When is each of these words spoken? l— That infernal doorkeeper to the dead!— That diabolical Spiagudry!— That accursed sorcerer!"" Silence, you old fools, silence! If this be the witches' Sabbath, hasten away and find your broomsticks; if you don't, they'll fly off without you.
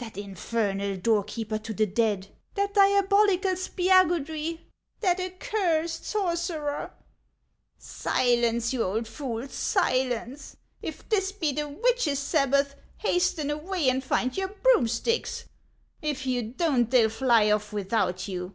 l— 0.00 0.04
That 0.10 0.18
infernal 0.18 0.96
doorkeeper 0.96 1.56
to 1.58 1.72
the 1.72 1.86
dead!— 1.86 2.34
That 2.56 2.74
diabolical 2.74 3.52
Spiagudry!— 3.52 4.58
That 5.02 5.20
accursed 5.20 6.04
sorcerer!"" 6.04 6.90
Silence, 7.78 8.72
you 8.72 8.82
old 8.82 9.06
fools, 9.06 9.52
silence! 9.52 10.56
If 10.82 11.08
this 11.08 11.30
be 11.30 11.52
the 11.52 11.68
witches' 11.68 12.18
Sabbath, 12.18 12.74
hasten 12.96 13.52
away 13.52 13.88
and 13.88 14.02
find 14.02 14.36
your 14.36 14.48
broomsticks; 14.48 15.44
if 16.02 16.26
you 16.26 16.42
don't, 16.42 16.90
they'll 16.90 17.08
fly 17.08 17.48
off 17.52 17.72
without 17.72 18.26
you. 18.26 18.54